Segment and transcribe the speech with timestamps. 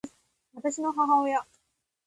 [0.55, 1.45] 私の母親